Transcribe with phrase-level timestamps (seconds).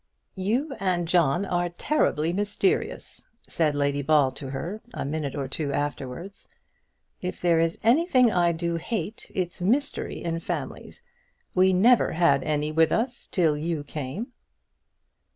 [0.33, 5.71] "You and John are terribly mysterious," said Lady Ball to her, a minute or two
[5.71, 6.49] afterwards.
[7.21, 11.03] "If there is anything I do hate it's mystery in families.
[11.53, 14.33] We never had any with us till you came."